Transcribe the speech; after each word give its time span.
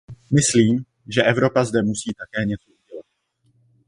Myslím, 0.33 0.85
že 1.07 1.23
Evropa 1.23 1.63
zde 1.65 1.83
musí 1.83 2.11
také 2.13 2.45
něco 2.45 2.71
udělat. 2.71 3.05